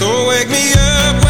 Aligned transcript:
So 0.00 0.28
wake 0.28 0.48
me 0.48 0.72
up 0.78 1.29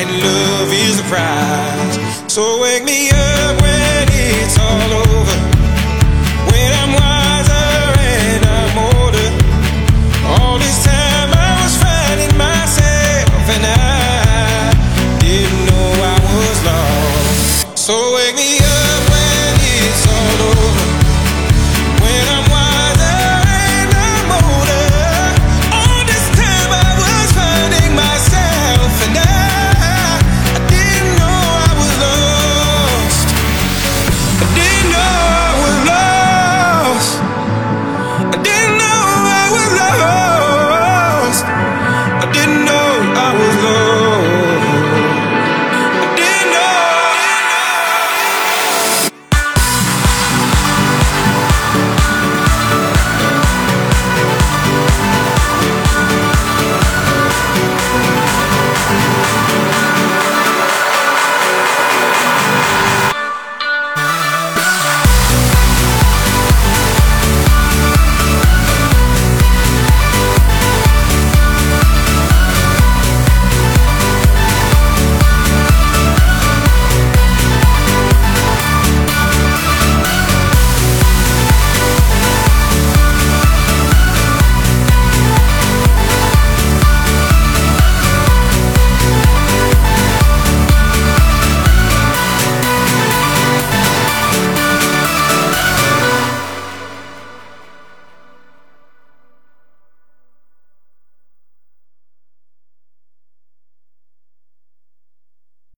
and 0.00 0.10
love 0.22 0.72
is 0.72 0.96
the 0.98 1.08
prize. 1.08 2.32
So 2.32 2.60
wake 2.62 2.84
me 2.84 3.10
up 3.10 3.60
when 3.60 4.08
it's. 4.10 4.57